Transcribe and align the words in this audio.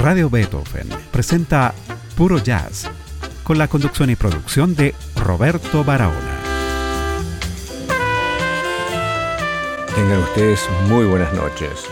Radio 0.00 0.30
Beethoven 0.30 0.88
presenta 1.10 1.74
Puro 2.16 2.38
Jazz 2.38 2.88
con 3.42 3.58
la 3.58 3.66
conducción 3.66 4.10
y 4.10 4.14
producción 4.14 4.76
de 4.76 4.94
Roberto 5.16 5.82
Barahona. 5.82 6.38
Tengan 9.96 10.20
ustedes 10.20 10.64
muy 10.88 11.04
buenas 11.04 11.34
noches. 11.34 11.84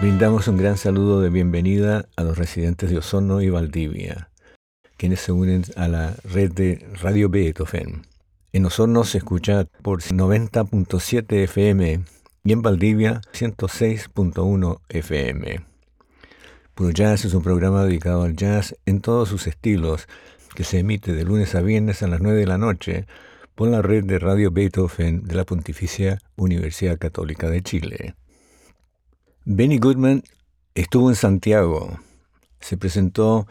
Brindamos 0.00 0.48
un 0.48 0.58
gran 0.58 0.76
saludo 0.76 1.22
de 1.22 1.30
bienvenida 1.30 2.04
a 2.14 2.24
los 2.24 2.36
residentes 2.36 2.90
de 2.90 2.98
Osorno 2.98 3.40
y 3.40 3.48
Valdivia, 3.48 4.28
quienes 4.98 5.20
se 5.20 5.32
unen 5.32 5.64
a 5.76 5.88
la 5.88 6.14
red 6.24 6.52
de 6.52 6.86
Radio 7.00 7.30
Beethoven. 7.30 8.02
En 8.52 8.66
Osorno 8.66 9.02
se 9.04 9.18
escucha 9.18 9.64
por 9.80 10.02
90.7 10.02 11.44
FM 11.44 12.00
y 12.44 12.52
en 12.52 12.60
Valdivia 12.60 13.22
106.1 13.32 14.80
FM. 14.90 15.73
Puro 16.74 16.90
Jazz 16.90 17.24
es 17.24 17.34
un 17.34 17.42
programa 17.42 17.84
dedicado 17.84 18.24
al 18.24 18.34
jazz 18.34 18.74
en 18.84 19.00
todos 19.00 19.28
sus 19.28 19.46
estilos, 19.46 20.08
que 20.56 20.64
se 20.64 20.80
emite 20.80 21.12
de 21.12 21.24
lunes 21.24 21.54
a 21.54 21.60
viernes 21.60 22.02
a 22.02 22.08
las 22.08 22.20
9 22.20 22.40
de 22.40 22.46
la 22.48 22.58
noche 22.58 23.06
por 23.54 23.68
la 23.68 23.80
red 23.80 24.02
de 24.02 24.18
Radio 24.18 24.50
Beethoven 24.50 25.22
de 25.22 25.36
la 25.36 25.44
Pontificia 25.44 26.18
Universidad 26.34 26.98
Católica 26.98 27.48
de 27.48 27.62
Chile. 27.62 28.16
Benny 29.44 29.78
Goodman 29.78 30.24
estuvo 30.74 31.10
en 31.10 31.14
Santiago. 31.14 32.00
Se 32.58 32.76
presentó 32.76 33.46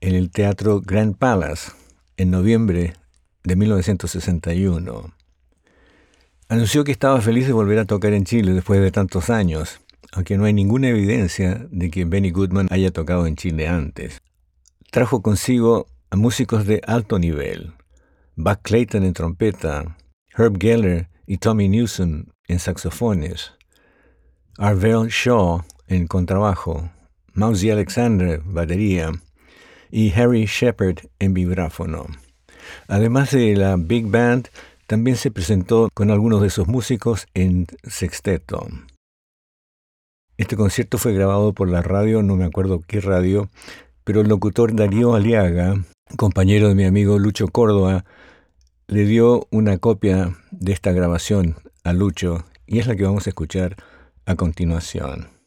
en 0.00 0.14
el 0.14 0.30
Teatro 0.30 0.80
Grand 0.80 1.18
Palace 1.18 1.72
en 2.16 2.30
noviembre 2.30 2.94
de 3.44 3.56
1961. 3.56 5.12
Anunció 6.48 6.84
que 6.84 6.92
estaba 6.92 7.20
feliz 7.20 7.46
de 7.46 7.52
volver 7.52 7.78
a 7.78 7.84
tocar 7.84 8.14
en 8.14 8.24
Chile 8.24 8.54
después 8.54 8.80
de 8.80 8.90
tantos 8.90 9.28
años 9.28 9.82
aunque 10.12 10.36
no 10.36 10.44
hay 10.44 10.52
ninguna 10.52 10.88
evidencia 10.88 11.66
de 11.70 11.90
que 11.90 12.04
Benny 12.04 12.30
Goodman 12.30 12.68
haya 12.70 12.90
tocado 12.90 13.26
en 13.26 13.36
Chile 13.36 13.68
antes. 13.68 14.20
Trajo 14.90 15.22
consigo 15.22 15.86
a 16.10 16.16
músicos 16.16 16.66
de 16.66 16.80
alto 16.86 17.18
nivel, 17.18 17.72
Buck 18.36 18.60
Clayton 18.62 19.04
en 19.04 19.12
trompeta, 19.12 19.96
Herb 20.36 20.58
Geller 20.60 21.08
y 21.26 21.38
Tommy 21.38 21.68
Newsom 21.68 22.26
en 22.46 22.58
saxofones, 22.58 23.52
Arvell 24.56 25.08
Shaw 25.08 25.62
en 25.86 26.06
contrabajo, 26.06 26.90
Mousy 27.34 27.70
Alexander 27.70 28.40
batería 28.44 29.12
y 29.90 30.12
Harry 30.12 30.46
Shepard 30.46 30.98
en 31.18 31.34
vibráfono. 31.34 32.06
Además 32.88 33.30
de 33.30 33.56
la 33.56 33.76
Big 33.76 34.06
Band, 34.06 34.48
también 34.86 35.16
se 35.16 35.30
presentó 35.30 35.90
con 35.94 36.10
algunos 36.10 36.42
de 36.42 36.50
sus 36.50 36.66
músicos 36.66 37.26
en 37.34 37.66
sexteto. 37.84 38.66
Este 40.38 40.56
concierto 40.56 40.98
fue 40.98 41.12
grabado 41.12 41.52
por 41.52 41.68
la 41.68 41.82
radio, 41.82 42.22
no 42.22 42.36
me 42.36 42.44
acuerdo 42.44 42.80
qué 42.86 43.00
radio, 43.00 43.50
pero 44.04 44.20
el 44.20 44.28
locutor 44.28 44.72
Darío 44.72 45.16
Aliaga, 45.16 45.74
compañero 46.16 46.68
de 46.68 46.76
mi 46.76 46.84
amigo 46.84 47.18
Lucho 47.18 47.48
Córdoba, 47.48 48.04
le 48.86 49.04
dio 49.04 49.48
una 49.50 49.78
copia 49.78 50.38
de 50.52 50.72
esta 50.72 50.92
grabación 50.92 51.56
a 51.82 51.92
Lucho 51.92 52.44
y 52.68 52.78
es 52.78 52.86
la 52.86 52.94
que 52.94 53.02
vamos 53.02 53.26
a 53.26 53.30
escuchar 53.30 53.74
a 54.26 54.36
continuación. 54.36 55.37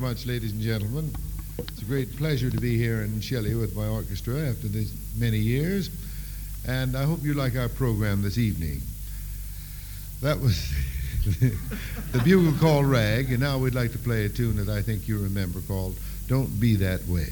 Much, 0.00 0.24
ladies 0.24 0.52
and 0.52 0.62
gentlemen. 0.62 1.12
It's 1.58 1.82
a 1.82 1.84
great 1.84 2.16
pleasure 2.16 2.48
to 2.48 2.56
be 2.56 2.78
here 2.78 3.02
in 3.02 3.20
Shelley 3.20 3.54
with 3.54 3.76
my 3.76 3.86
orchestra 3.86 4.48
after 4.48 4.66
these 4.66 4.94
many 5.18 5.36
years, 5.36 5.90
and 6.66 6.96
I 6.96 7.04
hope 7.04 7.22
you 7.22 7.34
like 7.34 7.54
our 7.54 7.68
program 7.68 8.22
this 8.22 8.38
evening. 8.38 8.80
That 10.22 10.40
was 10.40 10.72
the 12.12 12.18
bugle 12.24 12.58
called 12.58 12.86
Rag, 12.86 13.30
and 13.30 13.40
now 13.40 13.58
we'd 13.58 13.74
like 13.74 13.92
to 13.92 13.98
play 13.98 14.24
a 14.24 14.30
tune 14.30 14.56
that 14.56 14.70
I 14.70 14.80
think 14.80 15.06
you 15.06 15.18
remember 15.18 15.60
called 15.60 15.96
Don't 16.28 16.58
Be 16.58 16.76
That 16.76 17.06
Way. 17.06 17.28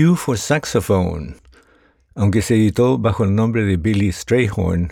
Q 0.00 0.16
for 0.16 0.38
Saxophone. 0.38 1.36
Aunque 2.14 2.40
se 2.40 2.54
editó 2.54 2.96
bajo 2.96 3.24
el 3.24 3.34
nombre 3.34 3.64
de 3.64 3.76
Billy 3.76 4.10
Strayhorn, 4.10 4.90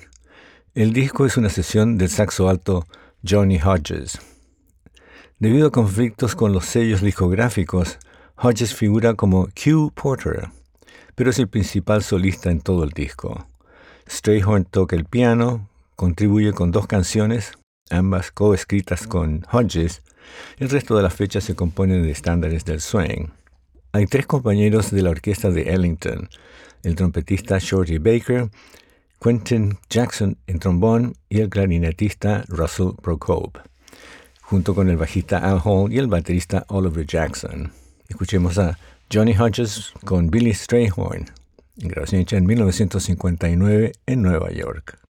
el 0.74 0.92
disco 0.92 1.24
es 1.24 1.38
una 1.38 1.48
sesión 1.48 1.96
del 1.96 2.10
saxo 2.10 2.50
alto 2.50 2.84
Johnny 3.26 3.58
Hodges. 3.58 4.18
Debido 5.38 5.68
a 5.68 5.72
conflictos 5.72 6.34
con 6.34 6.52
los 6.52 6.66
sellos 6.66 7.00
discográficos, 7.00 7.98
Hodges 8.36 8.74
figura 8.74 9.14
como 9.14 9.48
Q 9.54 9.92
Porter, 9.94 10.50
pero 11.14 11.30
es 11.30 11.38
el 11.38 11.48
principal 11.48 12.02
solista 12.02 12.50
en 12.50 12.60
todo 12.60 12.84
el 12.84 12.90
disco. 12.90 13.48
Strayhorn 14.06 14.66
toca 14.66 14.94
el 14.94 15.06
piano, 15.06 15.70
contribuye 15.96 16.52
con 16.52 16.70
dos 16.70 16.86
canciones, 16.86 17.54
ambas 17.88 18.30
coescritas 18.30 19.06
con 19.06 19.46
Hodges. 19.50 20.02
El 20.58 20.68
resto 20.68 20.94
de 20.98 21.02
las 21.02 21.14
fechas 21.14 21.44
se 21.44 21.54
componen 21.54 22.02
de 22.02 22.10
estándares 22.10 22.66
del 22.66 22.82
swing. 22.82 23.28
Hay 23.98 24.06
tres 24.06 24.26
compañeros 24.28 24.92
de 24.92 25.02
la 25.02 25.10
orquesta 25.10 25.50
de 25.50 25.74
Ellington, 25.74 26.28
el 26.84 26.94
trompetista 26.94 27.58
Shorty 27.58 27.98
Baker, 27.98 28.48
Quentin 29.20 29.76
Jackson 29.90 30.38
en 30.46 30.60
trombón 30.60 31.16
y 31.28 31.40
el 31.40 31.48
clarinetista 31.48 32.44
Russell 32.46 32.92
Procope, 33.02 33.58
junto 34.40 34.76
con 34.76 34.88
el 34.88 34.98
bajista 34.98 35.38
Al 35.38 35.60
Hall 35.64 35.92
y 35.92 35.98
el 35.98 36.06
baterista 36.06 36.64
Oliver 36.68 37.04
Jackson. 37.04 37.72
Escuchemos 38.08 38.56
a 38.58 38.78
Johnny 39.12 39.34
Hodges 39.36 39.92
con 40.04 40.30
Billy 40.30 40.54
Strayhorn, 40.54 41.24
grabación 41.78 42.20
hecha 42.20 42.36
en 42.36 42.46
1959 42.46 43.94
en 44.06 44.22
Nueva 44.22 44.52
York. 44.52 45.07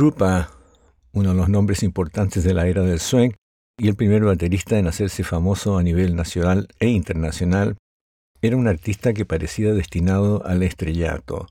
Krupa, 0.00 0.48
uno 1.12 1.28
de 1.28 1.34
los 1.34 1.50
nombres 1.50 1.82
importantes 1.82 2.42
de 2.42 2.54
la 2.54 2.66
era 2.66 2.80
del 2.80 3.00
swing 3.00 3.32
y 3.76 3.86
el 3.86 3.96
primer 3.96 4.24
baterista 4.24 4.78
en 4.78 4.86
hacerse 4.86 5.24
famoso 5.24 5.76
a 5.76 5.82
nivel 5.82 6.16
nacional 6.16 6.68
e 6.78 6.88
internacional, 6.88 7.76
era 8.40 8.56
un 8.56 8.66
artista 8.66 9.12
que 9.12 9.26
parecía 9.26 9.74
destinado 9.74 10.42
al 10.46 10.62
estrellato. 10.62 11.48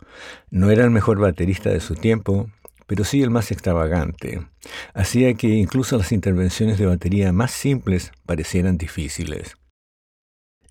No 0.50 0.72
era 0.72 0.84
el 0.84 0.89
mejor 0.89 1.20
baterista 1.20 1.70
de 1.70 1.80
su 1.80 1.93
tiempo, 1.93 2.50
pero 2.88 3.04
sí 3.04 3.22
el 3.22 3.30
más 3.30 3.52
extravagante. 3.52 4.47
Hacía 4.95 5.36
que 5.36 5.50
incluso 5.50 6.00
las 6.00 6.12
intervenciones 6.12 6.80
de 6.80 6.88
batería 6.88 7.32
más 7.32 7.52
simples 7.52 8.12
parecieran 8.26 8.80
difíciles. 8.80 9.58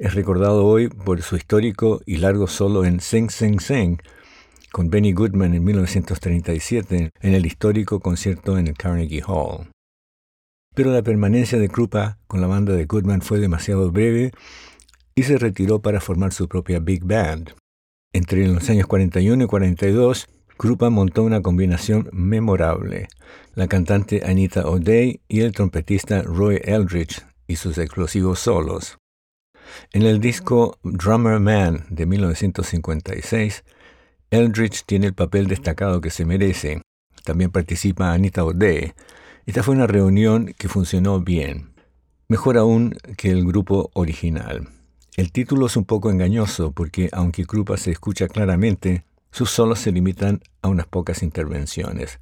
Es 0.01 0.15
recordado 0.15 0.67
hoy 0.67 0.89
por 0.89 1.23
su 1.23 1.37
histórico 1.37 2.01
y 2.07 2.17
largo 2.17 2.49
solo 2.49 2.85
en 2.85 2.99
Sing 2.99 3.31
Sing 3.31 3.61
Sing, 3.61 3.99
con 4.73 4.91
Benny 4.91 5.13
Goodman 5.13 5.55
en 5.55 5.65
1937 5.65 7.11
en 7.21 7.35
el 7.35 7.47
histórico 7.47 8.01
concierto 8.01 8.59
en 8.59 8.69
el 8.69 8.75
Carnegie 8.75 9.23
Hall. 9.27 9.69
Pero 10.75 10.93
la 10.93 11.03
permanencia 11.03 11.59
de 11.59 11.69
Krupa 11.69 12.19
con 12.27 12.41
la 12.41 12.47
banda 12.47 12.73
de 12.75 12.85
Goodman 12.85 13.23
fue 13.23 13.39
demasiado 13.39 13.91
breve 13.91 14.33
y 15.15 15.25
se 15.25 15.39
retiró 15.39 15.81
para 15.81 16.01
formar 16.01 16.33
su 16.33 16.49
propia 16.49 16.79
big 16.79 17.05
band. 17.05 17.55
Entre 18.13 18.47
los 18.47 18.71
años 18.71 18.87
41 18.87 19.45
y 19.45 19.47
42, 19.47 20.29
Krupa 20.57 20.91
montó 20.91 21.23
una 21.23 21.43
combinación 21.43 22.09
memorable, 22.13 23.09
la 23.55 23.69
cantante 23.69 24.23
Anita 24.25 24.69
O'Day 24.69 25.21
y 25.29 25.41
el 25.41 25.53
trompetista 25.53 26.23
Roy 26.23 26.61
Eldridge 26.65 27.25
y 27.47 27.57
sus 27.57 27.79
explosivos 27.79 28.41
solos. 28.41 28.99
En 29.93 30.03
el 30.03 30.21
disco 30.21 30.79
Drummer 30.83 31.41
Man 31.41 31.85
de 31.91 32.07
1956, 32.07 33.65
Eldridge 34.31 34.85
tiene 34.85 35.07
el 35.07 35.15
papel 35.15 35.47
destacado 35.47 36.03
que 36.03 36.11
se 36.11 36.27
merece. 36.27 36.83
También 37.25 37.51
participa 37.51 38.13
Anita 38.13 38.45
O'Day. 38.45 38.93
Esta 39.47 39.63
fue 39.63 39.75
una 39.75 39.87
reunión 39.87 40.55
que 40.59 40.69
funcionó 40.69 41.21
bien, 41.21 41.73
mejor 42.29 42.59
aún 42.59 42.95
que 43.17 43.31
el 43.31 43.47
grupo 43.47 43.91
original. 43.95 44.69
El 45.17 45.33
título 45.33 45.67
es 45.67 45.77
un 45.77 45.87
poco 45.87 46.11
engañoso 46.11 46.73
porque 46.73 47.09
aunque 47.13 47.47
Krupa 47.47 47.79
se 47.79 47.91
escucha 47.91 48.29
claramente, 48.29 49.05
sus 49.31 49.51
solos 49.51 49.79
se 49.79 49.93
limitan 49.93 50.43
a 50.61 50.69
unas 50.69 50.87
pocas 50.87 51.23
intervenciones. 51.23 52.21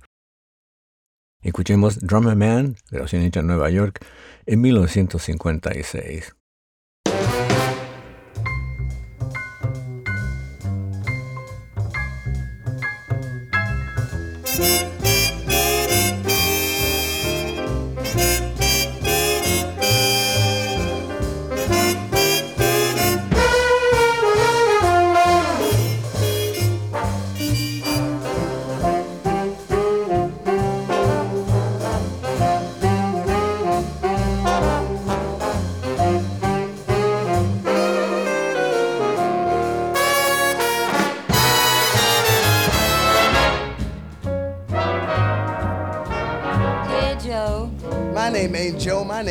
Escuchemos 1.42 1.98
Drummer 1.98 2.36
Man, 2.36 2.76
grabación 2.90 3.22
hecha 3.22 3.40
en 3.40 3.48
Nueva 3.48 3.68
York, 3.70 4.04
en 4.46 4.60
1956. 4.60 6.35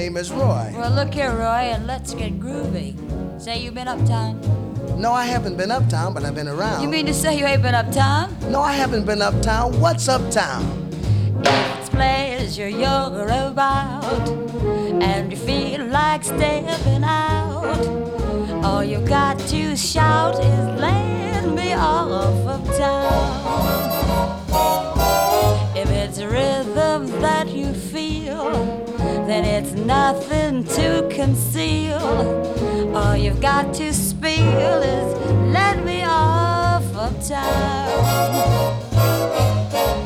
Name 0.06 0.18
is 0.18 0.32
Roy. 0.32 0.72
Well, 0.76 0.92
look 0.92 1.16
here, 1.16 1.32
Roy, 1.32 1.74
and 1.74 1.88
let's 1.88 2.14
get 2.14 2.40
groovy. 2.40 2.94
Say 3.42 3.64
you've 3.64 3.74
been 3.74 3.88
uptown. 3.88 4.40
No, 5.02 5.12
I 5.12 5.26
haven't 5.26 5.58
been 5.58 5.72
uptown, 5.72 6.14
but 6.14 6.24
I've 6.24 6.36
been 6.36 6.48
around. 6.48 6.84
You 6.84 6.90
mean 6.90 7.08
to 7.08 7.14
say 7.14 7.36
you 7.40 7.46
ain't 7.46 7.64
been 7.64 7.74
uptown? 7.74 8.38
No, 8.52 8.62
I 8.62 8.74
haven't 8.74 9.06
been 9.06 9.24
uptown. 9.24 9.80
What's 9.82 10.08
uptown? 10.08 10.64
It's 11.80 11.90
pleasure 11.90 12.70
you're 12.70 13.30
about, 13.50 14.30
and 15.02 15.32
you 15.32 15.38
feel 15.38 15.84
like 15.88 16.24
stepping 16.24 17.04
out. 17.04 17.66
All 18.64 18.84
you 18.84 19.00
got 19.08 19.40
to 19.40 19.76
shout 19.76 20.36
is 20.36 20.66
let 20.80 21.50
me 21.50 21.74
off 21.74 22.12
of 22.12 22.66
then 29.36 29.44
it's 29.44 29.74
nothing 29.74 30.64
to 30.64 31.06
conceal. 31.12 32.00
All 32.96 33.18
you've 33.18 33.42
got 33.42 33.74
to 33.74 33.92
spill 33.92 34.82
is 34.82 35.14
let 35.52 35.84
me 35.84 36.04
off 36.06 36.86
of 36.96 37.28
town. 37.28 37.90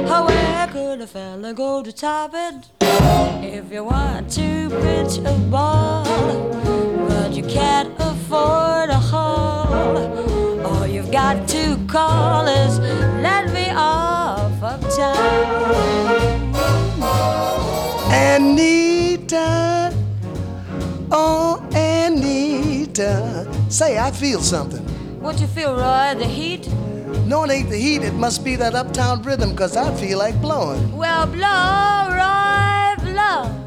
How 0.09 0.26
where 0.26 0.66
could 0.68 1.03
a 1.03 1.07
fella 1.07 1.53
go 1.53 1.82
to 1.82 1.93
top 1.93 2.30
it? 2.32 2.70
If 3.45 3.70
you 3.70 3.84
want 3.84 4.30
to 4.32 4.70
pitch 4.80 5.18
a 5.18 5.34
ball, 5.51 6.62
you 7.43 7.49
can't 7.49 7.93
afford 7.99 8.90
a 8.90 8.99
hall, 8.99 9.97
all 10.66 10.86
you've 10.86 11.11
got 11.11 11.49
to 11.49 11.78
call 11.86 12.47
is 12.47 12.78
let 13.20 13.53
me 13.53 13.70
off 13.70 14.62
of 14.62 14.80
town. 14.97 16.53
Anita, 18.12 19.93
oh 21.11 21.66
Anita, 21.74 23.49
say 23.68 23.99
I 23.99 24.11
feel 24.11 24.40
something. 24.40 24.82
What 25.20 25.40
you 25.40 25.47
feel, 25.47 25.74
Roy? 25.74 26.14
The 26.18 26.26
heat? 26.26 26.68
No, 27.26 27.45
it 27.45 27.51
ain't 27.51 27.70
the 27.70 27.76
heat. 27.76 28.03
It 28.03 28.14
must 28.14 28.45
be 28.45 28.57
that 28.57 28.74
uptown 28.74 29.22
rhythm, 29.22 29.57
cause 29.57 29.76
I 29.76 29.95
feel 29.95 30.18
like 30.18 30.40
blowing. 30.40 30.97
Well, 30.97 31.26
blow, 31.26 32.09
Roy, 32.11 33.12
blow. 33.12 33.59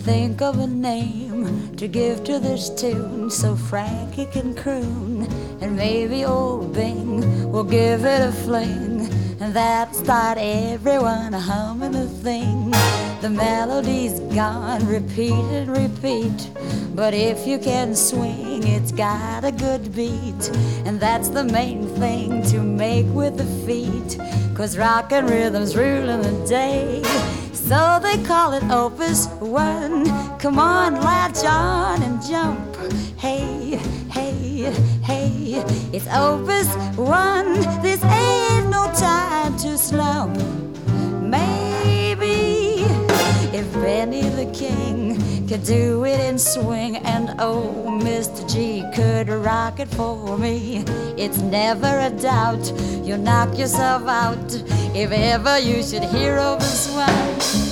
Think 0.00 0.40
of 0.40 0.58
a 0.58 0.66
name 0.66 1.76
to 1.76 1.86
give 1.86 2.24
to 2.24 2.38
this 2.38 2.70
tune 2.70 3.30
so 3.30 3.54
Frankie 3.54 4.26
can 4.26 4.54
croon. 4.54 5.24
And 5.60 5.76
maybe 5.76 6.24
old 6.24 6.72
Bing 6.72 7.52
will 7.52 7.64
give 7.64 8.04
it 8.04 8.22
a 8.22 8.32
fling. 8.32 9.08
And 9.40 9.52
that'll 9.54 9.94
start 9.94 10.38
everyone 10.38 11.32
humming 11.34 11.92
the 11.92 12.06
thing. 12.06 12.70
The 13.20 13.28
melody's 13.30 14.20
gone, 14.34 14.86
repeat 14.86 15.32
and 15.32 15.76
repeat. 15.76 16.50
But 16.94 17.12
if 17.12 17.46
you 17.46 17.58
can 17.58 17.94
swing, 17.94 18.66
it's 18.66 18.92
got 18.92 19.44
a 19.44 19.52
good 19.52 19.94
beat. 19.94 20.50
And 20.86 20.98
that's 20.98 21.28
the 21.28 21.44
main 21.44 21.86
thing 21.96 22.42
to 22.44 22.60
make 22.60 23.06
with 23.08 23.36
the 23.36 23.50
feet. 23.66 24.18
Cause 24.56 24.78
rock 24.78 25.12
and 25.12 25.28
rhythm's 25.28 25.76
ruling 25.76 26.22
the 26.22 26.46
day. 26.46 27.39
So 27.70 28.00
they 28.02 28.20
call 28.24 28.52
it 28.54 28.64
Opus 28.64 29.28
One. 29.38 30.04
Come 30.40 30.58
on, 30.58 30.96
latch 30.96 31.44
on 31.44 32.02
and 32.02 32.20
jump. 32.20 32.58
Hey, 33.16 33.78
hey, 34.10 34.72
hey, 35.04 35.62
it's 35.92 36.08
Opus 36.08 36.66
One. 36.96 37.54
This 37.80 38.02
ain't 38.02 38.70
no 38.70 38.90
time 38.96 39.56
to 39.58 39.78
slump. 39.78 40.36
Maybe 41.22 41.69
Benny 43.90 44.22
the 44.22 44.48
King 44.52 45.16
could 45.48 45.64
do 45.64 46.04
it 46.04 46.20
in 46.20 46.38
swing, 46.38 46.98
and 46.98 47.34
oh, 47.40 47.98
Mr. 48.00 48.48
G 48.48 48.84
could 48.94 49.28
rock 49.28 49.80
it 49.80 49.88
for 49.88 50.38
me. 50.38 50.84
It's 51.18 51.38
never 51.38 51.98
a 51.98 52.10
doubt 52.10 52.72
you'll 53.02 53.18
knock 53.18 53.58
yourself 53.58 54.06
out 54.06 54.54
if 54.94 55.10
ever 55.10 55.58
you 55.58 55.82
should 55.82 56.04
hear 56.04 56.36
of 56.36 56.60
a 56.60 56.64
swine. 56.64 57.69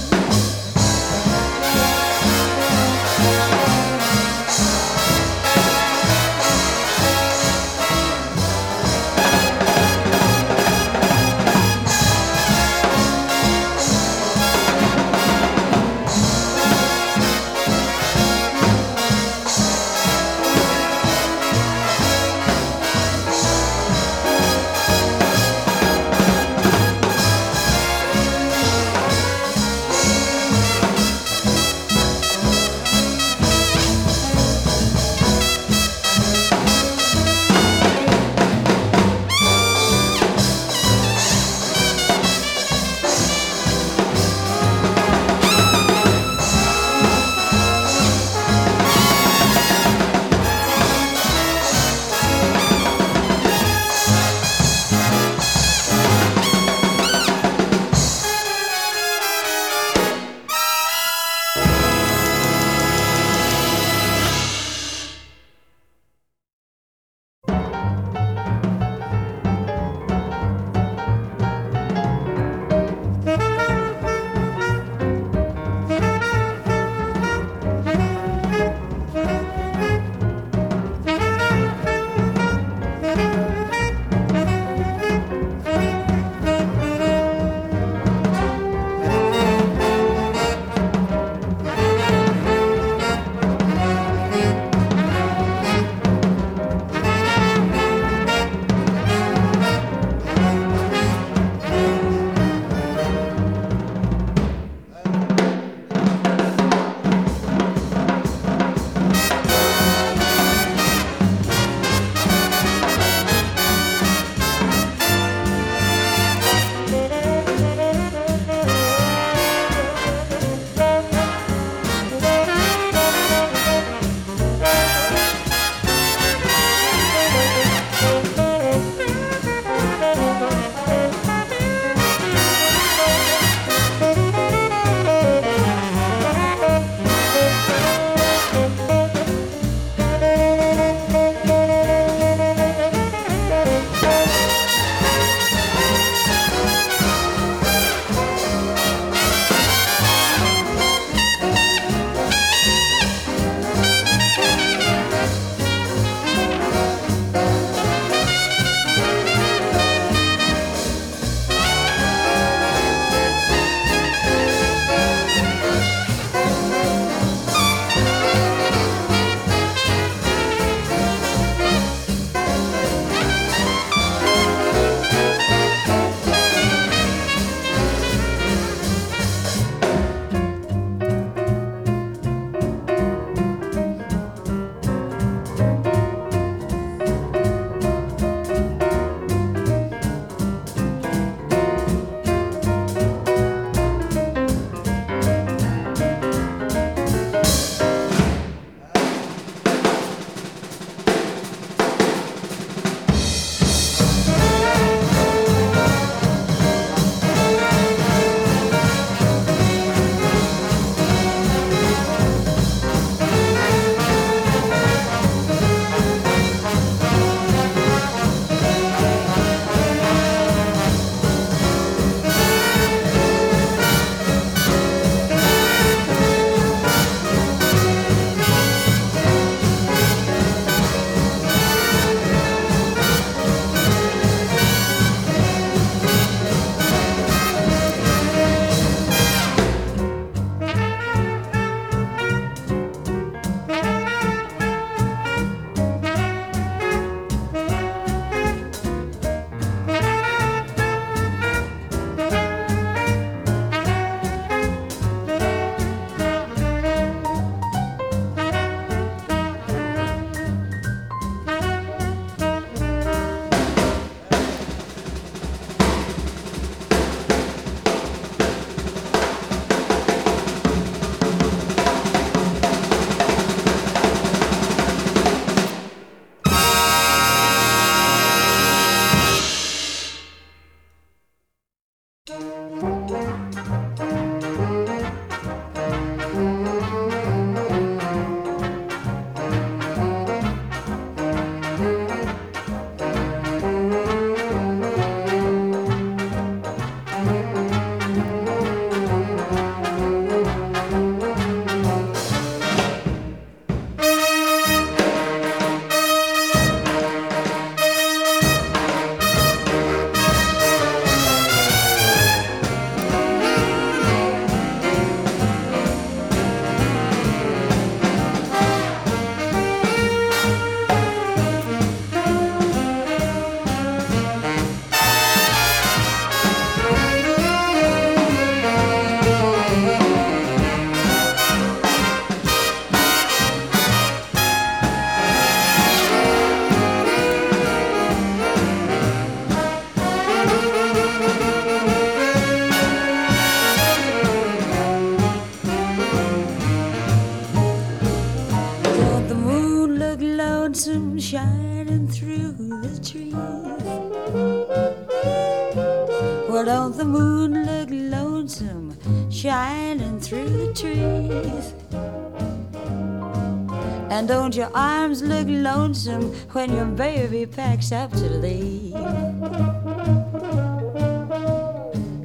And 364.19 364.27
don't 364.27 364.57
your 364.57 364.69
arms 364.75 365.23
look 365.23 365.47
lonesome 365.49 366.33
when 366.51 366.75
your 366.75 366.87
baby 366.87 367.47
packs 367.47 367.93
up 367.93 368.11
to 368.11 368.29
leave? 368.29 368.93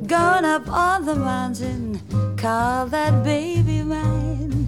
Gone 0.07 0.43
up 0.43 0.67
on 0.67 1.05
the 1.05 1.15
mountain, 1.15 2.01
call 2.35 2.87
that 2.87 3.23
baby 3.23 3.83
mine. 3.83 4.67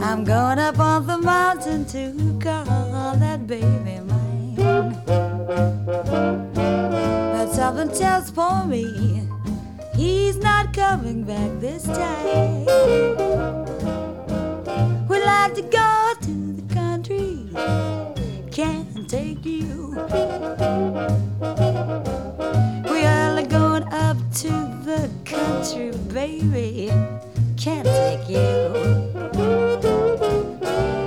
I'm 0.00 0.22
going 0.22 0.60
up 0.60 0.78
on 0.78 1.08
the 1.08 1.18
mountain 1.18 1.84
to 1.86 2.38
call 2.40 3.16
that 3.16 3.48
baby 3.48 3.98
mine. 3.98 4.54
But 7.34 7.52
something 7.52 7.90
tells 7.98 8.30
for 8.30 8.64
me 8.64 9.26
he's 9.96 10.36
not 10.36 10.72
coming 10.72 11.24
back 11.24 11.50
this 11.58 11.82
time. 11.82 13.69
Like 15.42 15.54
to 15.54 15.62
go 15.62 16.12
to 16.20 16.52
the 16.52 16.74
country, 16.74 17.48
can't 18.52 19.08
take 19.08 19.42
you. 19.46 19.96
We 22.92 23.04
are 23.06 23.42
going 23.46 23.84
up 23.90 24.18
to 24.42 24.50
the 24.84 25.10
country, 25.24 25.92
baby, 26.12 26.92
can't 27.56 27.86
take 27.86 28.28
you. 28.28 28.44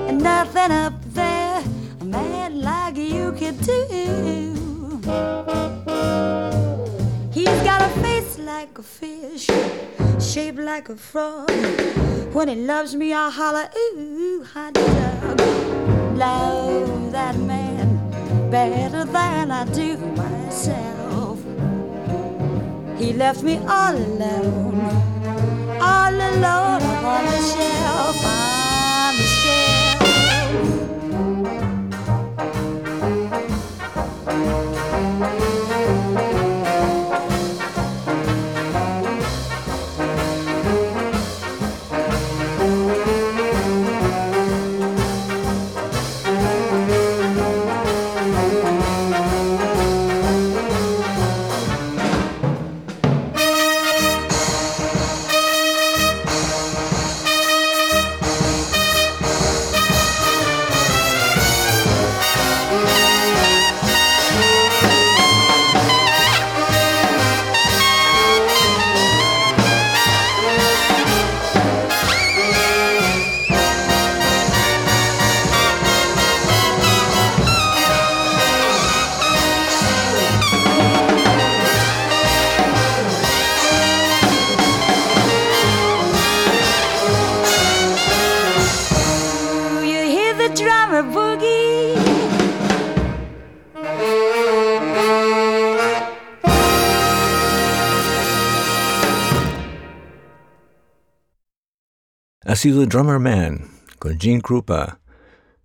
And 0.09 0.23
nothing 0.23 0.71
up 0.71 0.95
there 1.13 1.61
a 2.01 2.03
man 2.03 2.59
like 2.59 2.97
you 2.97 3.33
can 3.33 3.55
do. 3.57 4.97
He's 7.31 7.61
got 7.61 7.83
a 7.83 7.89
face 8.01 8.39
like 8.39 8.79
a 8.79 8.83
fish, 8.83 9.47
shaped 10.33 10.57
like 10.57 10.89
a 10.89 10.95
frog. 10.95 11.51
When 12.33 12.47
he 12.47 12.55
loves 12.55 12.95
me, 12.95 13.13
I 13.13 13.29
holler, 13.29 13.69
ooh, 13.77 14.43
hot 14.43 14.73
dog. 14.73 15.39
Love 16.17 17.11
that 17.11 17.37
man 17.37 18.49
better 18.49 19.05
than 19.05 19.51
I 19.51 19.65
do 19.65 19.95
myself. 19.95 21.37
He 22.97 23.13
left 23.13 23.43
me 23.43 23.59
all 23.59 23.95
alone, 23.95 24.81
all 25.79 26.15
alone 26.15 26.81
on 26.81 27.25
the 27.25 27.39
shelf, 27.53 28.52
sido 102.63 102.85
Drummer 102.85 103.19
Man 103.19 103.67
con 103.99 104.17
Gene 104.17 104.41
Krupa, 104.41 105.01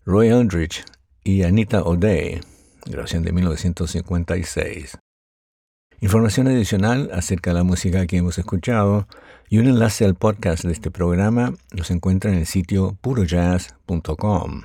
Roy 0.04 0.30
Eldridge 0.30 0.84
y 1.22 1.44
Anita 1.44 1.84
O'Day, 1.84 2.40
grabación 2.86 3.22
de 3.22 3.30
1956. 3.30 4.98
Información 6.00 6.48
adicional 6.48 7.08
acerca 7.12 7.50
de 7.50 7.54
la 7.54 7.62
música 7.62 8.04
que 8.08 8.16
hemos 8.16 8.36
escuchado 8.38 9.06
y 9.48 9.58
un 9.58 9.68
enlace 9.68 10.06
al 10.06 10.16
podcast 10.16 10.64
de 10.64 10.72
este 10.72 10.90
programa 10.90 11.54
los 11.70 11.92
encuentra 11.92 12.32
en 12.32 12.38
el 12.38 12.46
sitio 12.46 12.98
purojazz.com. 13.00 14.62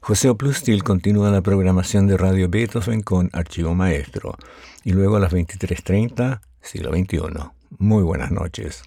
José 0.00 0.28
Oplustil 0.30 0.82
continúa 0.82 1.30
la 1.30 1.42
programación 1.42 2.08
de 2.08 2.16
Radio 2.16 2.48
Beethoven 2.48 3.02
con 3.02 3.30
Archivo 3.32 3.72
Maestro 3.76 4.36
y 4.82 4.90
luego 4.90 5.14
a 5.14 5.20
las 5.20 5.32
23.30, 5.32 6.40
siglo 6.60 6.90
XXI. 6.90 7.52
Muy 7.78 8.02
buenas 8.02 8.32
noches. 8.32 8.82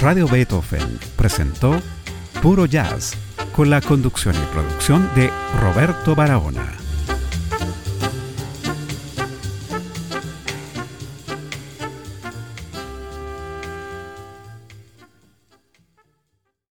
Radio 0.00 0.26
Beethoven 0.26 0.98
presentó 1.14 1.78
Puro 2.40 2.64
Jazz 2.64 3.12
con 3.54 3.68
la 3.68 3.82
conducción 3.82 4.34
y 4.34 4.52
producción 4.54 5.10
de 5.14 5.30
Roberto 5.60 6.14
Barahona. 6.14 6.79